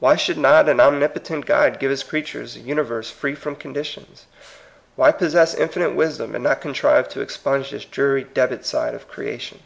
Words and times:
Why 0.00 0.16
should 0.16 0.36
not 0.36 0.68
an 0.68 0.78
ominipo 0.80 1.20
tent 1.22 1.46
God 1.46 1.78
give 1.78 1.92
his 1.92 2.02
creatures 2.02 2.56
a 2.56 2.58
universe 2.58 3.08
free 3.08 3.36
from 3.36 3.54
conditions? 3.54 4.24
Why 4.96 5.12
possess 5.12 5.54
infinite 5.54 5.94
wisdom 5.94 6.34
and 6.34 6.42
not 6.42 6.60
contrive 6.60 7.08
to 7.10 7.20
expunge 7.20 7.70
this 7.70 7.84
dreary 7.84 8.24
debit 8.24 8.66
side 8.66 8.94
of 8.94 9.06
creation. 9.06 9.60